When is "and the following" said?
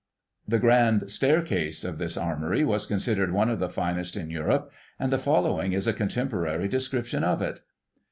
4.99-5.73